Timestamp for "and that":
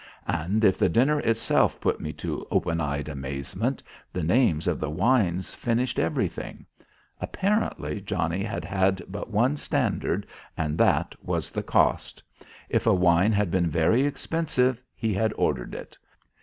10.57-11.13